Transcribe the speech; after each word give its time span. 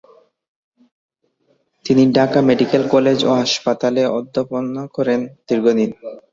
তিনি 1.85 2.03
Dhaka 2.17 2.39
medical 2.49 2.83
college 2.93 3.19
ও 3.23 3.41
হাসপাতালে 3.41 4.01
অধ্যাপনা 4.17 4.83
করেন 4.95 5.19
দীর্ঘদিন। 5.47 5.89